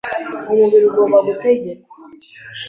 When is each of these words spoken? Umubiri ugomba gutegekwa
Umubiri 0.51 0.85
ugomba 0.89 1.17
gutegekwa 1.27 1.95